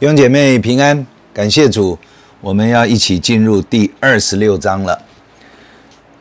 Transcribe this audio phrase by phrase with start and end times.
[0.00, 1.04] 弟兄姐妹平安，
[1.34, 1.98] 感谢主，
[2.40, 4.96] 我们要一起进入第二十六章了。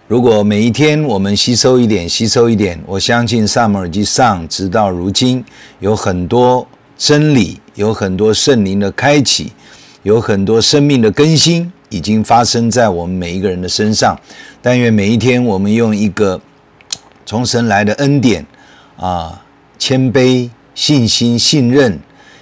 [0.07, 5.45] 如果每一天我们吸收一点，吸收一点，我相信撒母耳记上直到如今
[5.79, 6.67] 有很多
[6.97, 9.51] 真理，有很多圣灵的开启，
[10.01, 14.19] 有很多生命的更新，已经发生在我们每一个人的身上。
[14.59, 16.41] 但愿每一天我们用一个
[17.27, 18.43] 从神来的恩典
[18.95, 19.39] 啊，
[19.77, 21.99] 谦卑、信心、信任。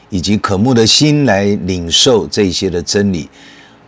[0.09, 3.27] 以及渴慕的心来领受这些的真理，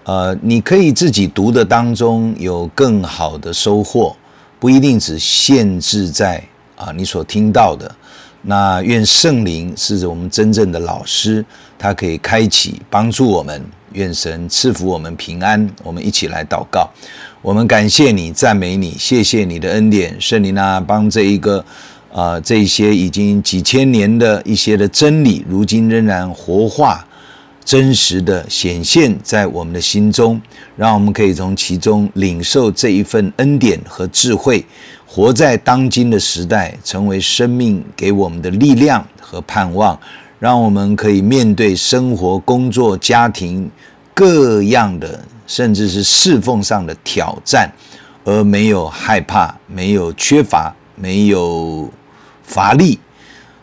[0.03, 4.15] 呃，你可以自己读的当中有更好的收获，
[4.59, 6.43] 不一定只限制在
[6.75, 7.93] 啊你所听到的。
[8.41, 11.45] 那愿圣灵是我们真正的老师，
[11.77, 13.63] 他可以开启帮助我们。
[13.93, 15.67] 愿神赐福我们平安。
[15.83, 16.89] 我们一起来祷告，
[17.41, 21.63] 我们感谢你，赞美你，谢谢你的恩典，圣灵啊，帮这一个。
[22.17, 27.05] 啊、这些已经几千年的一些的真理，如今仍然活化、
[27.63, 30.41] 真实的显现在我们的心中，
[30.75, 34.65] 让我们可以从其中领受这一份恩典和智慧，
[35.05, 39.95] 活在当今的时代，成为生命给我们的力量和盼望，
[40.39, 43.69] 让我们可以面对生活、工作、家庭
[44.15, 47.71] 各样的，甚至是侍奉上的挑战，
[48.23, 51.87] 而没有害怕，没有缺乏，没有。
[52.47, 52.97] 乏力，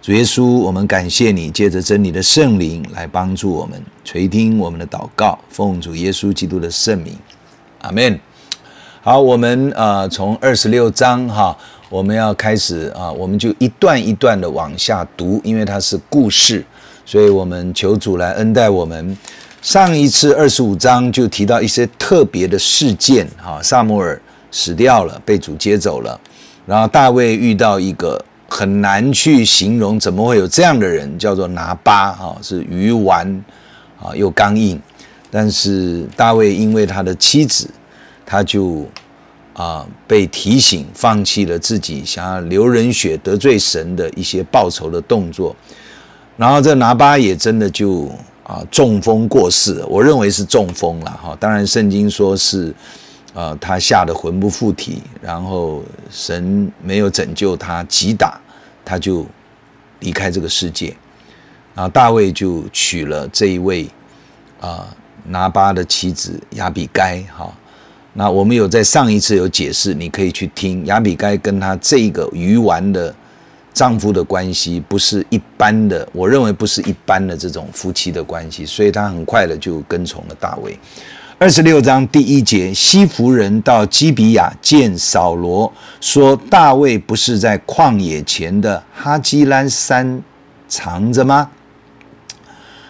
[0.02, 7.16] 主耶稣，我们感谢你，借着真理的圣灵来帮助我们，垂听我们的祷告，奉主耶稣基督的圣名，
[7.80, 8.20] 阿门。
[9.00, 11.56] 好，我们呃从二十六章哈，
[11.88, 16.62] 我们要开始啊，我们就一段一段的往下读，因为它是故事，
[17.06, 19.16] 所以我们求主来恩待我们。
[19.62, 24.20] 上一次二十五章就提到一些特别的事件哈，撒母耳
[24.51, 26.20] 死掉了，被主接走了，
[26.66, 28.22] 然后大卫遇到一个。
[28.56, 33.26] 很难去形容，怎么会有这样的人，叫做拿巴哈，是鱼丸
[34.00, 34.80] 啊，又刚硬。
[35.28, 37.68] 但是大卫因为他的妻子，
[38.24, 38.86] 他就
[39.54, 45.56] 啊被提醒放弃了自己想要流人血得罪神的一些报仇的动作。
[46.36, 48.08] 然后这拿巴也真的就
[48.44, 51.36] 啊中风过世，我认为是中风了哈。
[51.40, 52.72] 当然圣经说是。
[53.34, 58.40] 啊，他吓得魂不附体，然后神没有拯救他，击打
[58.84, 59.27] 他就
[60.00, 60.95] 离开这个世界。
[61.74, 63.89] 然后大卫就娶了这一位
[64.61, 64.86] 啊
[65.27, 67.20] 拿八的妻子亚比该。
[67.36, 67.52] 哈，
[68.12, 73.12] 那我们有在上一次有解释，你可以去听亚比该跟他这个鱼丸的
[73.72, 80.78] 丈夫的关系，不是一般的，我认为不是一般的这种夫妻的关系，所以他很快的就跟从了大卫。
[81.44, 90.22] 二十六章第一节，西弗人到基比亚见扫罗，说：“大卫不是在旷野前的哈基拉山
[90.66, 91.50] 藏着吗？”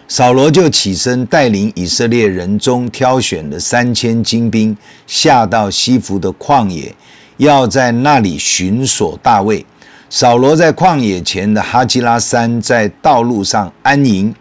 [0.07, 6.95] 扫罗就起身，带领以色列人中挑选的三千精兵，下到西弗的旷野，
[7.39, 9.67] 要在那里寻索大卫。
[10.09, 14.33] 扫罗在旷野前的哈基拉山，在道路上安营。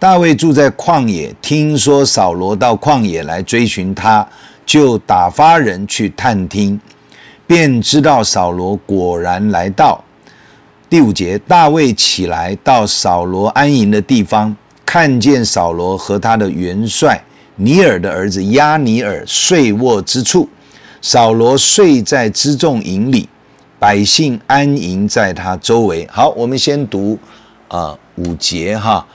[0.00, 4.26] 大卫住在旷野，听说扫罗到旷野来追寻他，
[4.64, 6.80] 就打发人去探听，
[7.46, 10.02] 便知道扫罗果然来到。
[10.88, 14.56] 第五节，大卫起来到扫罗安营的地方，
[14.86, 17.22] 看见扫罗和他的元帅
[17.56, 20.48] 尼尔的儿子押尼尔睡卧之处，
[21.02, 23.28] 扫罗睡在辎重营里，
[23.78, 26.08] 百姓安营在他周围。
[26.10, 27.18] 好，我们先读
[27.68, 29.06] 啊、呃、五节哈。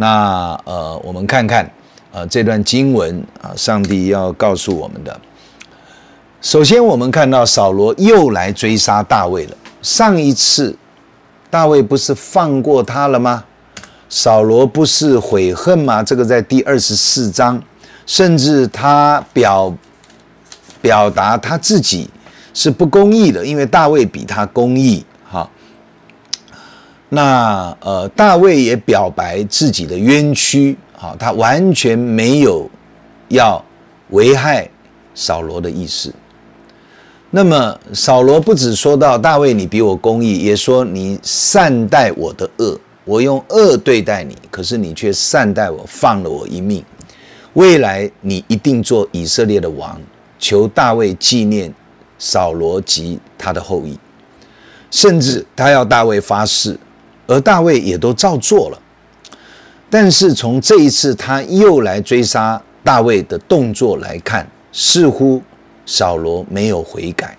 [0.00, 1.68] 那呃，我们看看
[2.12, 5.20] 呃这段经文啊，上帝要告诉我们的。
[6.40, 9.56] 首先，我们看到扫罗又来追杀大卫了。
[9.82, 10.76] 上一次
[11.50, 13.42] 大卫不是放过他了吗？
[14.08, 16.00] 扫罗不是悔恨吗？
[16.00, 17.60] 这个在第二十四章，
[18.06, 19.74] 甚至他表
[20.80, 22.08] 表达他自己
[22.54, 25.04] 是不公义的，因为大卫比他公义。
[27.10, 32.68] 那呃，大卫也表白自己的冤屈，好，他完全没有
[33.28, 33.64] 要
[34.10, 34.68] 危害
[35.14, 36.12] 扫罗的意思。
[37.30, 46.84] 那么扫罗不只说到大卫你比我公义，也说你善待我的恶，我用恶对待你，可是你却善待我，放了我一命。
[47.54, 49.98] 未来你一定做以色列的王，
[50.38, 51.72] 求大卫纪念
[52.18, 53.98] 扫罗及他的后裔，
[54.90, 56.78] 甚至他要大卫发誓。
[57.28, 58.78] 而大卫也都照做了，
[59.88, 65.40] 但是从这一次他又来追杀大卫的动作来看，似乎
[65.84, 67.36] 扫罗没有悔改。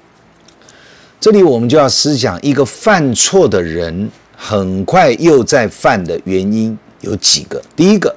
[1.19, 7.59] 这里我们就要思想，一个犯错的人很快又在犯的原因有几个。
[7.75, 8.15] 第一个，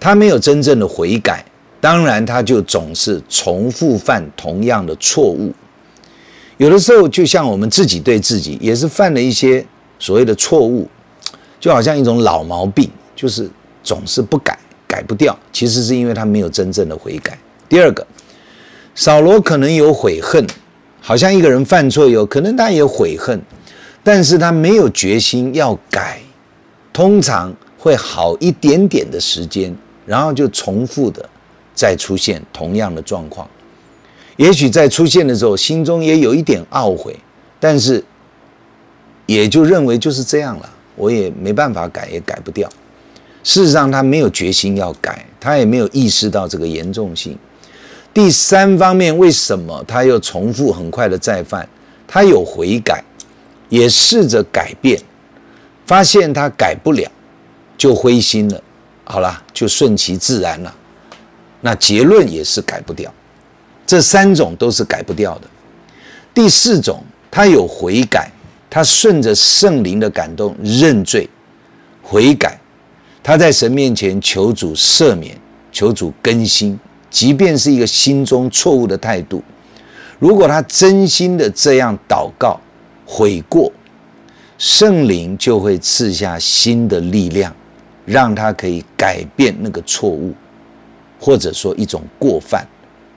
[0.00, 1.44] 他没有真正的悔改，
[1.80, 5.52] 当然他就总是重复犯同样的错误。
[6.58, 9.64] 有的时候，就像我们自己对自己也是犯了一些
[9.98, 10.86] 所谓的错误，
[11.62, 13.48] 就好像一种老毛病，就是
[13.84, 15.38] 总是不改，改不掉。
[15.52, 17.38] 其实是因为他没有真正的悔改。
[17.68, 18.04] 第二个，
[18.96, 20.44] 扫罗可能有悔恨，
[21.00, 23.40] 好像一个人犯错有可能他也悔恨，
[24.02, 26.20] 但是他没有决心要改，
[26.92, 29.72] 通常会好一点点的时间。
[30.04, 31.24] 然后就重复的
[31.76, 33.48] 再出现同样的状况，
[34.36, 37.16] 也许在出现的时候心中也有一点懊悔，
[37.60, 38.04] 但是
[39.26, 42.68] 也就认为就是这样了，我也没办法改，也改不掉。
[43.44, 47.36] 事实上，他没有决心要改，他也没有意识到这个严重性。
[48.14, 51.68] 第三方面，为什么他又重复很快的再犯？
[52.06, 53.02] 他有悔改，
[53.68, 55.00] 也试着改变，
[55.86, 57.10] 发现他改不了，
[57.76, 58.62] 就灰心了。
[59.04, 60.74] 好了，就顺其自然了。
[61.60, 63.12] 那结论也是改不掉，
[63.86, 65.48] 这三种都是改不掉的。
[66.34, 68.30] 第四种，他有悔改，
[68.74, 71.28] 他顺着圣灵的感动认罪
[72.02, 72.58] 悔改，
[73.22, 75.38] 他在神面前求主赦免，
[75.70, 76.80] 求主更新，
[77.10, 79.42] 即便是一个心中错误的态度，
[80.18, 82.58] 如果他真心的这样祷告
[83.04, 83.70] 悔过，
[84.56, 87.54] 圣灵就会赐下新的力量。
[88.04, 90.34] 让他可以改变那个错误，
[91.20, 92.66] 或者说一种过犯，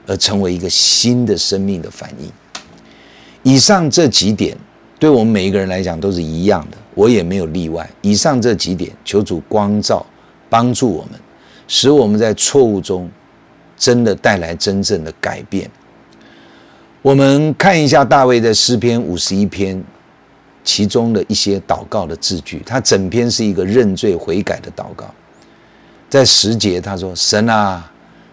[0.06, 2.30] 而成为一个新的生命的反应。
[3.42, 4.56] 以上这几点，
[4.98, 7.88] 对我们每一个人来讲都是一样的，我也没有例外。
[8.02, 10.04] 以上这几点，求主光照，
[10.48, 11.20] 帮助我们，
[11.68, 13.10] 使我们在错误中
[13.76, 15.70] 真的带来真正的改变。
[17.02, 19.82] 我们看一下大卫在诗篇五十一篇。
[20.68, 25.04] 其中的一些祷告的字句，他整篇是一个认罪悔改的祷告。
[26.08, 27.88] 在十节，他说：“神啊，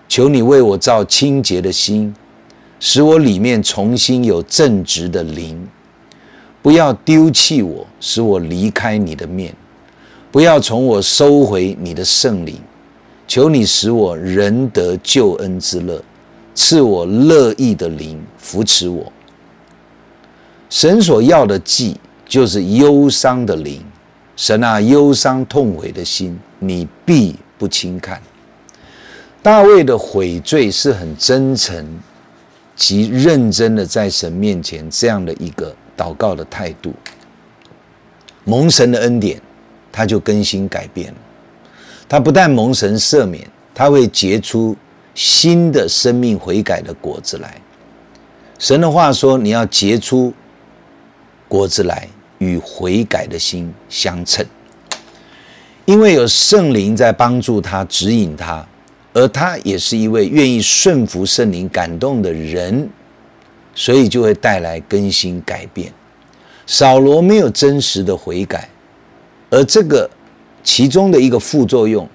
[0.07, 2.11] 求你为我造清洁的心，
[2.79, 5.63] 使我里面重新有正直的灵，
[6.63, 9.53] 不要丢弃我，使我离开你的面，
[10.31, 12.59] 不要从我收回你的圣灵。
[13.27, 16.03] 求你使我仍得救恩之乐，
[16.55, 19.13] 赐我乐意的灵扶持我。
[20.71, 21.95] 神所要的祭。”
[22.25, 23.79] 就是忧伤的灵，
[24.35, 28.19] 神啊，忧伤痛悔的心，你必不轻看。
[29.43, 31.85] 大卫的悔罪是很真诚
[32.75, 36.93] 及认真的，在神面前这样的一个祷告的态度。
[38.43, 39.41] 蒙神的恩典，
[39.91, 41.17] 他就更新改变了。
[42.07, 44.75] 他不但蒙神赦免，他会结出
[45.15, 47.59] 新的生命悔改的果子来。
[48.59, 50.33] 神的话说：“你要结出
[51.47, 52.07] 果子来。”
[52.39, 54.45] 与悔改的心相称，
[55.85, 58.67] 因为有圣灵在帮助他指引他，
[59.13, 62.89] 而他也是一位愿意顺服圣灵感动的人，
[63.75, 65.91] 所以就会带来更新改变。
[66.65, 68.69] 扫罗没有真实的悔改，
[69.49, 70.09] 而这个
[70.63, 72.07] 其中的一个副作用，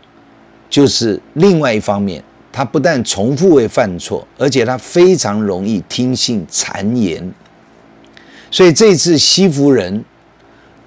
[0.71, 2.23] 就是另外一方面，
[2.53, 7.33] 他不但重复会犯错，而且他非常容易听信谗言。
[8.51, 10.05] 所以这次西弗人。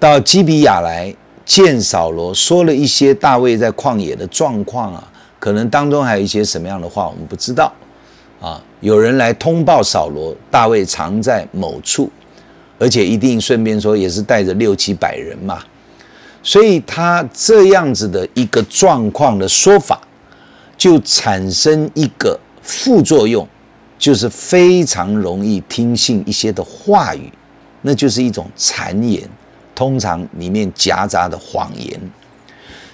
[0.00, 1.14] 到基比亚来
[1.44, 7.72] 见扫罗，说了一些大卫在旷野的状况啊，可能当中还有一些什么样的话，我们不知道
[8.40, 8.60] 啊。
[8.82, 12.10] 有人来通报扫罗，大卫藏在某处，
[12.78, 15.64] 而且一定顺便说也是带着六七百人嘛，
[16.42, 20.00] 所以他这样子的一个状况的说法，
[20.76, 23.46] 就产生一个副作用，
[23.96, 27.32] 就是非常容易听信一些的话语，
[27.82, 29.22] 那就是一种谗言。
[29.74, 31.98] 通常里面夹杂的谎言，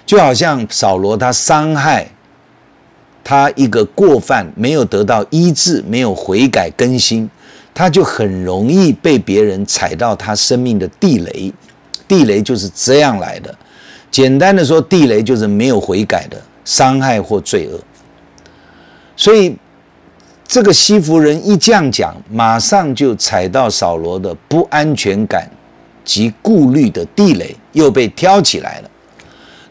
[0.05, 2.09] 就好像扫罗他伤害
[3.29, 7.29] 他一个过犯没有得到医治，没有悔改更新，
[7.75, 11.53] 他就很容易被别人踩到他生命的地雷。
[12.07, 13.55] 地雷就是这样来的。
[14.09, 17.79] 简单的说，地雷就是没有悔改的伤害或罪恶。
[19.15, 19.55] 所以
[20.47, 25.47] 这个西弗人一这样讲，马上就踩到扫罗的不安全感。
[26.03, 28.89] 及顾虑的地雷又被挑起来了，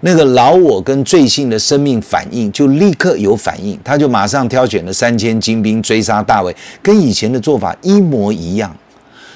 [0.00, 8.74] 那个老我跟罪性的生命反应就立刻有反应，他就马上挑选了三千精兵追杀大卫，跟以前的做法一模一样。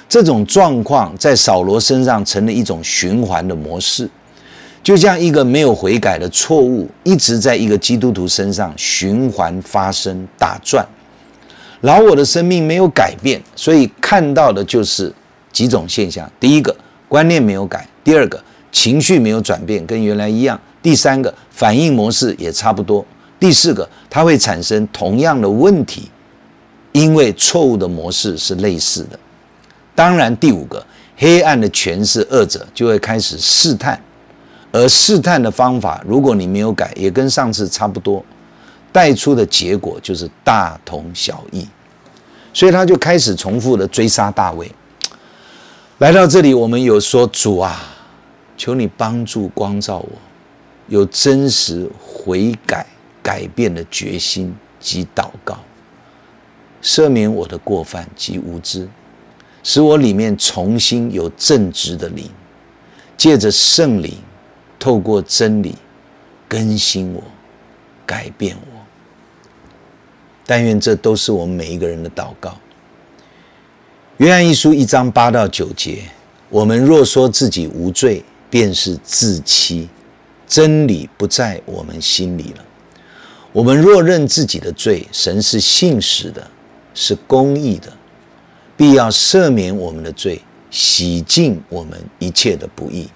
[0.08, 4.08] 这种状况在扫罗身上成了一种循环的模式，
[4.82, 10.86] 就像一个没有悔改的错误一直在一个基督徒身上循环发生打转。
[11.80, 15.12] 老我的生命没有改变，所以看到的就是
[15.52, 16.30] 几种现象。
[16.38, 16.74] 第一个。
[17.08, 18.42] 观念没有改，第二个
[18.72, 23.04] 情绪没有转变，跟原来一样；第三个反应模式也差不多；
[23.38, 26.10] 第四个，它会产生同样的问题，
[26.92, 29.18] 因为错误的模式是类似的。
[29.94, 30.84] 当然，第五个，
[31.16, 34.00] 黑暗的权势二者就会开始试探，
[34.72, 38.24] 而试探的方法，如果你没有改，也跟上次差不多，
[38.90, 41.68] 带出的结果就是大同小异。
[42.54, 44.70] 所以他就开始重复的追杀大卫。
[45.98, 47.82] 来到这里，我们有说主啊，
[48.62, 50.08] 求你帮助光照我，
[50.86, 52.86] 有真实悔改
[53.20, 55.58] 改变的决心及祷告，
[56.80, 58.88] 赦免我的过犯及无知。
[59.64, 62.30] 使我里面重新有正直的灵，
[63.16, 64.14] 借着圣灵，
[64.78, 65.74] 透过真理
[66.46, 67.20] 更新我、
[68.06, 68.78] 改变我。
[70.46, 72.56] 但愿这都是我们每一个人的祷告。
[74.18, 76.04] 约翰一书一章八到九节：
[76.48, 79.88] 我们若说自己无罪，便是自欺，
[80.46, 82.62] 真理不在我们心里了。
[83.50, 86.46] 我们若认自己的罪，神是信实的，
[86.92, 87.90] 是公义的。
[88.76, 90.38] 必要赦免我们的罪，
[90.70, 93.08] 洗净我们一切的不义。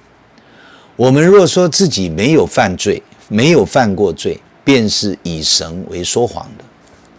[0.97, 6.65] 我们若说自己没有犯罪，没有犯过罪，便是以神为说谎的，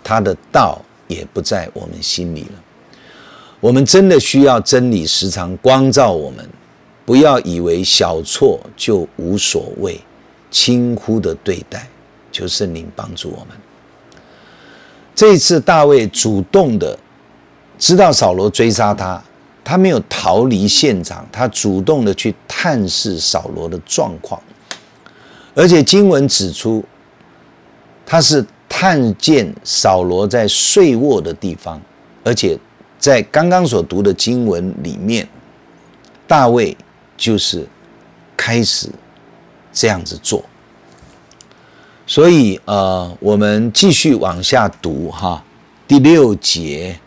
[0.04, 2.64] 他的道也不在我们心里了。
[3.60, 6.48] 我们真的需要真理时常光照我们，
[7.08, 9.98] 不要以为小错就无所谓，
[10.52, 11.88] 轻忽的对待。
[12.34, 13.58] 求圣灵帮助我们。
[15.16, 17.00] 这一次大卫主动的。
[17.80, 19.24] 知道扫罗追杀他，
[19.64, 24.42] 他没有逃离现场，他主动的去探视扫罗的状况，
[25.54, 26.84] 而且经文指出，
[28.04, 31.80] 他是探见扫罗在睡卧的地方，
[32.24, 32.58] 而且
[32.98, 35.30] 在刚刚所读的经文里面，
[36.26, 36.76] 大卫
[37.18, 37.68] 就是
[38.38, 38.88] 开始
[39.74, 40.46] 这样子做，
[42.06, 45.44] 所以呃，我们继续往下读哈，
[45.88, 46.98] 第六节。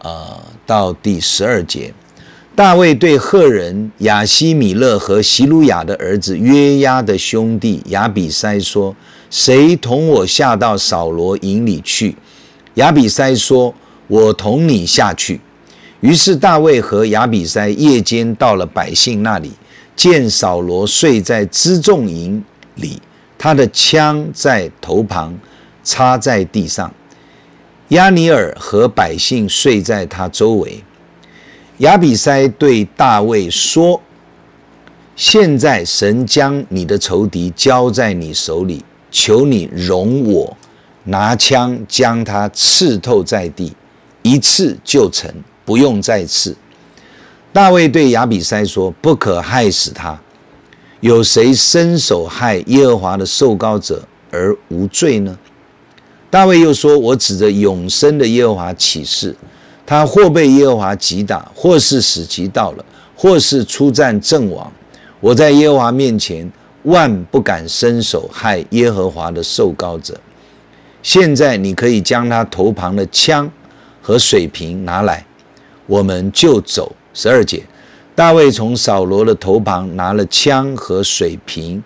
[0.00, 1.92] 呃，到第十二节，
[2.54, 8.94] 大卫对赫人亚希米勒和西鲁雅的儿子约押的兄弟亚比筛说
[9.28, 12.16] ：“谁同我下到扫罗营里去？”
[12.74, 13.74] 亚比筛说
[14.06, 15.40] ：“我同你下去。”
[16.00, 19.52] 于是大卫和亚比筛夜间到了百姓那里，
[19.96, 22.44] 见扫罗睡在辎重营
[22.76, 23.00] 里，
[23.36, 25.36] 他的枪在头旁，
[25.82, 26.92] 插在地上。
[27.88, 30.84] 亚尼尔和百姓睡在他周围。
[31.78, 34.00] 亚比筛对大卫说
[35.16, 40.56] ：“现在神将你的仇敌交在你手里，求你容我
[41.04, 43.72] 拿枪将他刺透在地，
[44.22, 45.32] 一次就成，
[45.68, 46.56] 不用再刺。”
[47.52, 50.18] 大卫对亚比筛说：“不可害死他。
[51.00, 55.36] 有谁伸手害耶和华的受膏者而无罪呢？”
[56.30, 59.36] 大卫又说：“我指着永生的耶和华起誓，
[59.84, 62.84] 他或被耶和华击打，或是死期到了，
[63.14, 64.72] 或是出战阵亡，
[65.20, 66.50] 我在耶和华面前
[66.84, 70.18] 万不敢伸手害耶和华的受膏者。
[71.02, 73.50] 现在你可以将他头旁的枪
[74.02, 75.24] 和水瓶拿来，
[75.88, 77.64] 我们就走。”十二节，
[78.14, 81.82] 大卫从扫罗的头旁拿了枪和水瓶，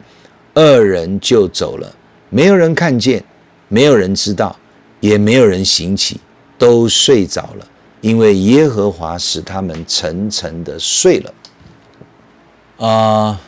[0.52, 1.90] 二人就走了，
[2.28, 3.24] 没有人看见。
[3.68, 4.54] 没有人知道，
[5.00, 6.20] 也没有人醒起，
[6.58, 7.66] 都睡着了，
[8.02, 12.86] 因为耶和华使他们沉沉的睡了。
[12.86, 13.40] 啊、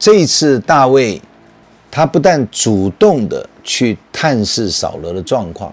[0.00, 1.22] 这一次大卫，
[1.92, 5.72] 他不但主动的去探视扫罗的状况，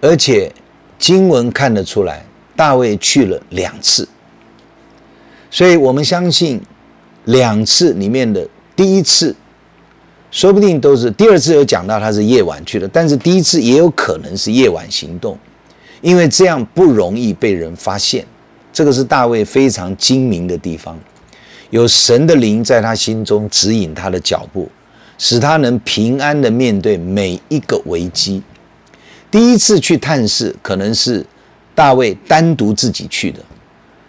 [0.00, 0.52] 而且
[0.98, 4.08] 经文看得出来，大卫去了两次，
[5.50, 6.60] 所以我们相信
[7.24, 9.34] 两次里面的第一次。
[10.30, 15.38] 说不定都是第二次有讲到他是夜晚去的，但是第一次也有可能是夜晚行动，
[16.00, 18.26] 因为这样不容易被人发现。
[18.72, 20.98] 这个是大卫非常精明的地方，
[21.70, 24.68] 有神的灵在他心中指引他的脚步，
[25.18, 28.42] 使他能平安的面对每一个危机。
[29.30, 31.24] 第一次去探视可能是
[31.74, 33.40] 大卫单独自己去的，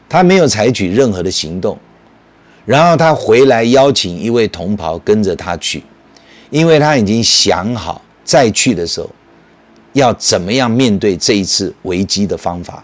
[0.07, 1.77] 他没有采取任何的行动，
[2.65, 5.83] 然后他回来邀请一位同袍跟着他去。
[6.51, 9.09] 因为他已经想好再去的时候
[9.93, 12.83] 要怎么样面对这一次危机的方法，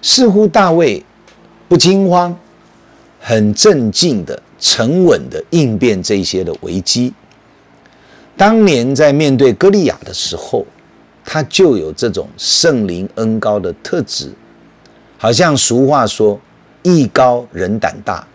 [0.00, 1.02] 似乎大卫
[1.68, 2.34] 不惊慌，
[3.18, 7.12] 很镇静的、沉稳的应变这些的危机。
[8.36, 10.64] 当年在面对歌利亚的时候，
[11.32, 14.32] 他就有这种圣灵恩高的特质，
[15.16, 16.36] 好像俗话说
[16.82, 18.26] “艺高人胆大”。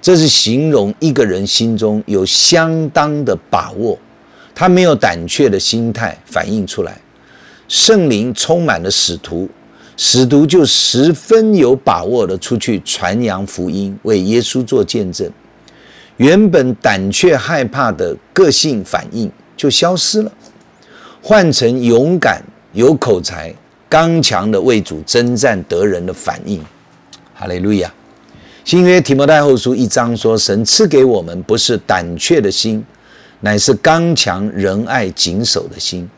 [0.00, 3.98] 这是形容一个人心中有相当的把握，
[4.54, 6.96] 他没有胆怯的心态反映出来。
[7.66, 9.48] 圣灵充满了使徒，
[9.96, 15.28] 使徒就十分有把握的出去传扬福音，为耶稣做见证。
[16.18, 20.32] 原本胆怯害怕的个性反应就消失了，
[21.28, 22.40] 换成勇敢、
[22.72, 23.52] 有口才、
[23.88, 26.62] 刚强的为主征战得人的反应。
[27.34, 27.92] 哈利路亚。
[28.64, 32.84] 新约提摩太后书一章说：“神赐给我们不是胆怯的心，
[33.40, 36.08] 乃是刚强、仁爱、谨守的心。”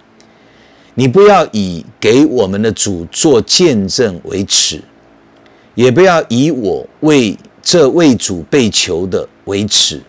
[0.92, 4.78] 你不要以给我们的主做见证为耻，
[5.74, 10.02] 也不要以我为这为主被囚的为耻，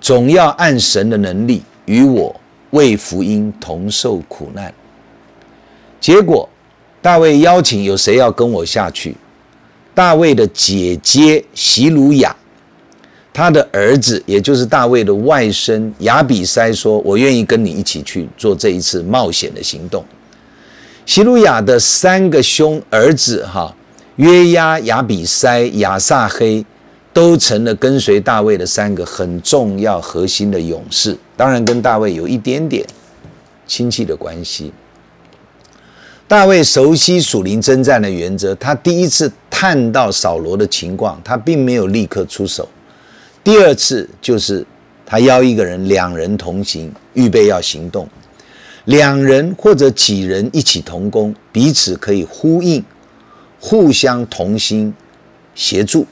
[0.00, 2.34] 总要按神的能力与我
[2.72, 4.70] 为福音同受苦难。
[5.98, 6.46] 结果，
[7.00, 9.16] 大卫邀请有谁要跟我下去？
[9.94, 12.34] 大卫的姐姐席鲁雅，
[13.32, 20.04] 他的儿子也就是大卫的外甥亚比筛说：“我愿意跟你一起去做这一次冒险的行动。”
[21.04, 23.74] 席鲁雅的三个兄儿子哈，
[24.16, 26.64] 约押、亚比筛、亚撒黑，
[27.12, 31.16] 都成了跟随大卫的三个很重要核心的勇士。
[31.36, 32.86] 当然，跟大卫有一点点
[33.66, 34.72] 亲戚的关系。
[36.26, 42.66] 大卫熟悉属灵征战的原则，他第一次探到扫罗的情况，他并没有立刻出手。
[43.44, 44.64] 第二次就是
[45.04, 48.08] 他邀一个人，两人同行，预备要行动。
[48.86, 52.82] 两人或者几人一起同工，彼此可以呼应，
[53.60, 54.94] 互相同心
[55.54, 56.06] 协助。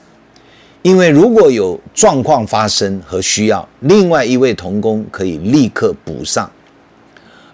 [0.82, 6.50] 因为如果有状况发生和需要，另外一位同工可以立刻补上。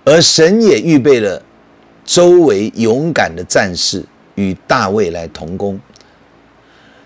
[0.04, 1.42] 而神也预备了
[2.04, 4.04] 周围勇敢的战士
[4.36, 5.78] 与大卫来同工。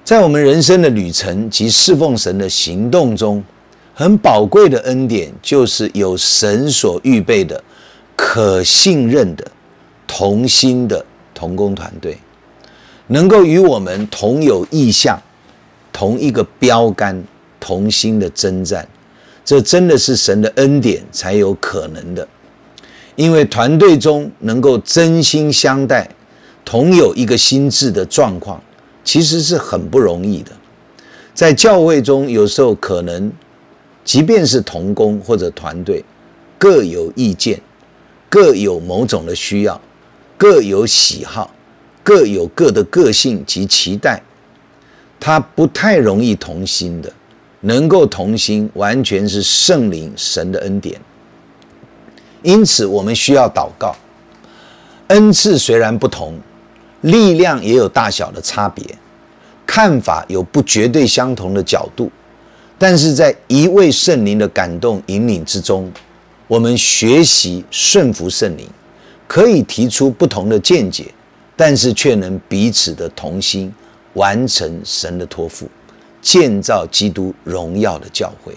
[0.05, 3.43] 在我们人生的旅程及侍奉神的行动中，
[3.95, 7.63] 很宝贵的恩典就是有神所预备的。
[8.23, 9.51] 可信任的
[10.07, 11.03] 同心的
[11.33, 12.19] 同工团队，
[13.07, 15.19] 能够与我们同有意向、
[15.93, 17.23] 同一个标杆、
[17.59, 18.87] 同心的征战，
[19.45, 22.27] 这真的是神的恩典才有可能的。
[23.17, 26.09] 因为团队中能够真心相待、
[26.65, 28.63] 同有一个心智的状况，
[29.05, 30.53] 其实是很不容易的。
[31.35, 33.31] 在教会中，有时候可能，
[34.05, 36.05] 即便是同工或者团队，
[36.59, 37.61] 各有意见。
[38.29, 39.81] 各有某种的需要，
[40.39, 41.53] 各有喜好，
[42.05, 44.23] 各有各的个性及期待，
[45.21, 47.13] 他不太容易同心的。
[47.63, 50.99] 能够同心，完全是圣灵神的恩典。
[52.43, 53.95] 因此，我们需要祷告。
[55.09, 56.41] 恩赐虽然不同，
[57.03, 58.83] 力量也有大小的差别，
[59.67, 62.11] 看法有不绝对相同的角度，
[62.79, 65.93] 但是在一位圣灵的感动引领之中。
[66.49, 68.67] 我们学习顺服圣灵，
[69.29, 71.13] 可以提出不同的见解，
[71.55, 73.73] 但是却能彼此的同心，
[74.15, 75.69] 完成神的托付，
[76.21, 78.57] 建造基督荣耀的教会。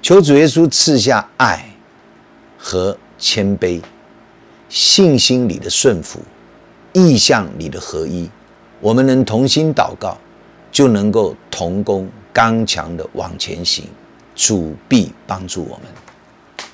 [0.00, 1.64] 求主耶稣赐下爱
[2.56, 3.80] 和谦卑，
[4.68, 6.20] 信心里的顺服，
[6.92, 8.28] 意向里的合一。
[8.80, 10.16] 我们能同心祷告，
[10.70, 13.84] 就能够同工刚强的往前行。
[14.40, 16.66] 主必帮助我们。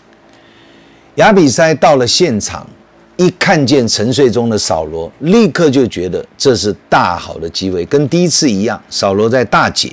[1.15, 2.69] 亚比筛到了现场，
[3.17, 9.93] 一看见沉睡中的扫罗，立刻就觉得这是大好的机会，跟第一次一样，扫罗在大解，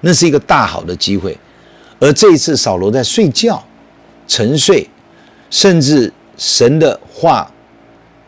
[0.00, 1.36] 那是一个大好的机会。
[1.98, 3.62] 而这一次扫罗在睡觉，
[4.26, 4.88] 沉睡，
[5.48, 7.50] 甚至神的话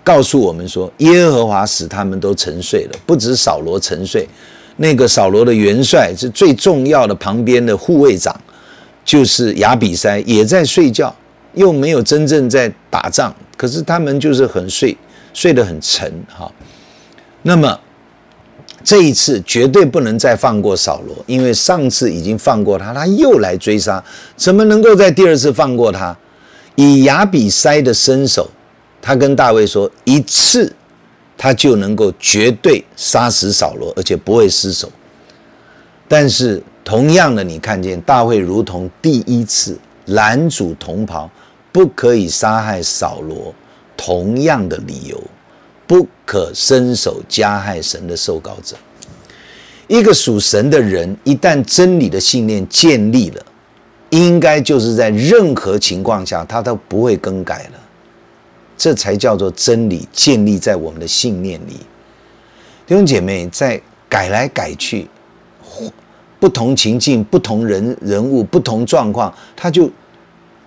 [0.05, 4.29] 告诉我们说，耶和华使他们都沉睡了，不止扫罗沉睡，
[4.77, 8.35] 那个扫罗的元帅是最重要的，旁边的护卫长
[9.05, 11.14] 就是亚比筛也在睡觉。
[11.55, 14.97] 又没有真正在打仗，可是他们就是很睡，
[15.35, 16.51] 睡得很沉哈。
[17.42, 17.79] 那么
[18.83, 24.03] 这一次绝对不能再放过扫罗，因为上次已经放过他，他又来追杀，
[24.37, 26.16] 怎么能够在第二次放过他？
[26.77, 28.49] 以亚比筛的身手，
[29.03, 30.73] 他跟大卫说，一次
[31.37, 34.90] 他就能够绝对杀死扫罗，而且不会失手。
[36.07, 39.77] 但是同样的，你看见大卫如同第一次。
[40.12, 41.31] 拦阻同袍，
[41.70, 43.54] 不可以杀害扫罗，
[43.96, 45.22] 同样的理由，
[45.87, 48.76] 不可伸手加害神的受膏者。
[49.87, 53.42] 一个属神的人，一旦真理的信念建立了，
[54.11, 57.81] 应该就是在任何情况下他都不会更改了。
[58.76, 61.81] 这才叫做真理建立在我们的信念里。
[62.87, 65.09] 弟兄姐妹，在改来改去。
[66.40, 69.90] 不同情境、不同人人物、不同状况，他就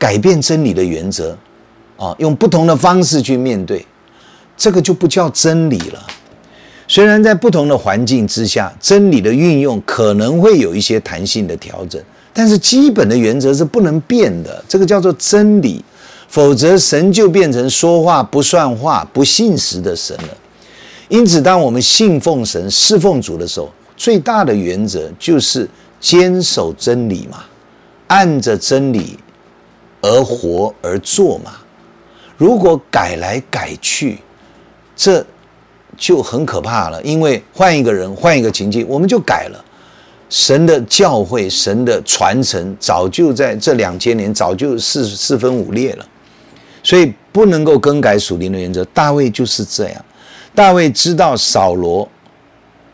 [0.01, 1.37] 改变真理的原则，
[1.95, 3.85] 啊，用不同的方式去面对，
[4.57, 6.03] 这个就不叫真理了。
[6.87, 12.01] 虽然在不同的环境之下，真理的运用可能会有一些弹性的调整，
[12.33, 14.65] 但是基本的原则是不能变的。
[14.67, 15.85] 这个叫做真理，
[16.27, 20.29] 否则神就变成说话不算话、不信实的神了。
[21.09, 27.43] 因此，当我们信奉神、侍奉主的时候，最大的原则就是坚守真理嘛，
[28.07, 29.15] 按着真理
[30.01, 31.53] 而活而做嘛。
[32.37, 34.19] 如果改来改去，
[34.95, 35.25] 这。
[35.97, 39.65] 就很可怕了，因为换一个人，换一个情境，我们就改了。
[40.29, 46.05] 神的教会，神的传承，早就在这两千年早就四四分五裂了，
[46.81, 48.83] 所以不能够更改属灵的原则。
[48.85, 50.05] 大卫就是这样，
[50.55, 52.07] 大卫知道扫罗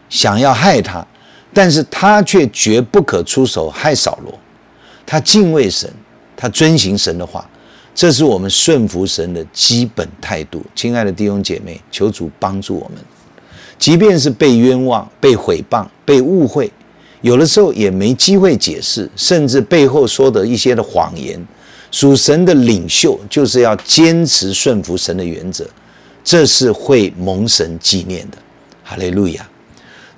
[0.09, 1.05] 想要害他，
[1.53, 4.37] 但是他却绝不可出手害扫罗，
[5.05, 5.89] 他敬畏神，
[6.38, 7.45] 他遵行神的话。
[7.93, 13.04] 这是我们顺服神的基本态度，亲爱的弟兄姐妹，求主帮助我们。
[13.80, 16.71] 即便是被冤枉、被诽谤、被误会，
[17.21, 21.43] 有的时候也没机会解释，甚至背后说的一些的谎言，
[21.89, 25.67] 属神的领袖就是要坚持顺服神的原则，
[26.23, 28.38] 这是会蒙神纪念的。
[28.84, 29.50] 哈利路亚！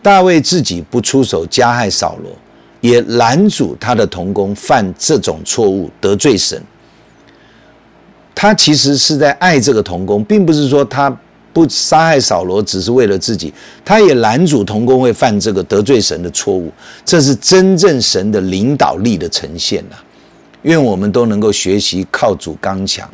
[0.01, 2.31] 大卫自己不出手加害扫罗，
[2.81, 6.61] 也拦阻他的同工犯这种错误，得罪神。
[8.33, 11.15] 他其实是在爱这个同工，并不是说他
[11.51, 16.71] 不杀害扫罗只是为了自己，他也拦阻同工会犯这个得罪神的错误，
[17.03, 19.95] 这是真正神的领导力的呈现呐。
[20.61, 23.09] 愿我们都能够学习靠主刚强，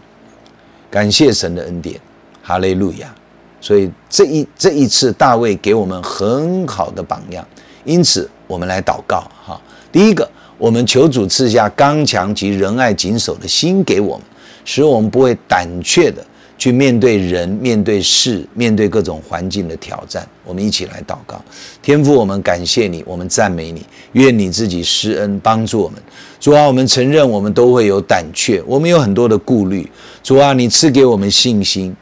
[0.92, 2.00] 感谢神的恩典，
[2.44, 3.14] 哈利路亚。
[3.62, 7.44] 所以这一这一次大卫给我们很好的榜样，
[7.84, 9.60] 因此我们来祷告哈。
[9.92, 14.26] 第一个，我们求主赐下刚强及仁爱谨守的心给我们。
[14.68, 16.26] 使我们不会胆怯的
[16.58, 20.28] 去面对人、面对事、面对各种环境的挑战。
[20.44, 21.40] 我们一起来祷告，
[21.84, 26.02] 天父，我们感谢你，我们赞美你，愿你自己施恩帮助我们。
[26.40, 29.88] 主啊，我们承认我们都会有胆怯，我们有很多的顾虑。
[30.24, 31.96] 主啊，你赐给我们信心，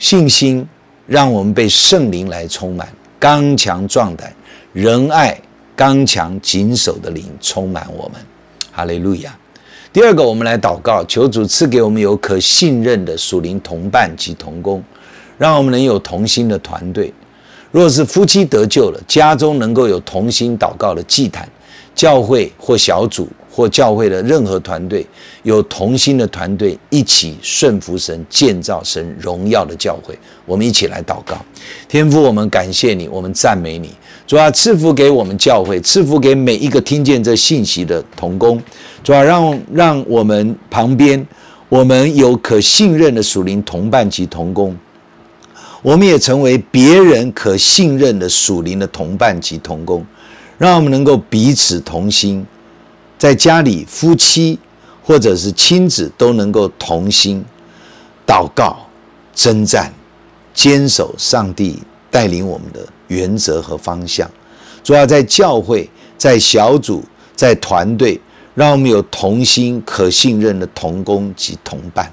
[0.00, 0.66] 信心
[1.06, 2.88] 让我们被圣灵来充满，
[3.20, 4.34] 刚强壮胆，
[4.72, 5.40] 仁爱
[5.76, 8.20] 刚强谨守的灵充满我们。
[8.72, 9.36] 哈利路亚。
[9.92, 14.82] 第二个，我们来祷告，求主赐给我们有可信任的属灵同伴及同工，
[15.38, 17.12] 让我们能有同心的团队。
[17.70, 21.48] 若是夫妻得救了，家中能够有同心祷告的祭坛，
[21.94, 25.06] 教会或小组或教会的任何团队，
[25.44, 30.18] 有同心的团队一起顺服神，建造神荣耀的教会。
[30.44, 31.36] 我们一起来祷告，
[31.88, 33.90] 天父，我们感谢你，我们赞美你。
[34.26, 38.62] 主啊，赐福给我们教会，赐福给每一个听见这信息的同工。
[39.02, 41.26] 主啊，让让我们旁边，
[41.68, 44.74] 我们有可信任的属灵同伴及同工，
[45.82, 50.02] 我们也成为别人可信任的属灵的同伴及同工，
[50.56, 52.46] 让我们能够彼此同心，
[53.18, 54.58] 在家里夫妻
[55.02, 57.44] 或者是亲子都能够同心
[58.26, 58.78] 祷告、
[59.34, 59.92] 征战、
[60.54, 64.30] 坚守上帝带领我们的原则和方向。
[64.82, 65.88] 主要在教会、
[66.18, 67.02] 在小组、
[67.34, 68.20] 在团队。
[68.56, 72.08] 让我们有同心、可信任的同工及同伴，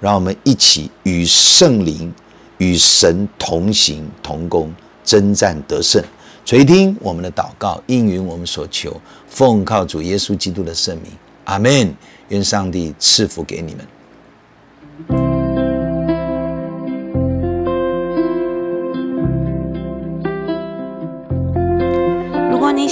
[0.00, 2.10] 让我们一起与圣灵、
[2.56, 4.72] 与神同行同工，
[5.04, 6.02] 征战得胜。
[6.46, 11.12] 垂听我们的祷告，应允我们所求，奉靠主耶稣基督的圣名，
[11.44, 11.94] 阿门。
[12.30, 15.31] 愿上帝赐福给你们。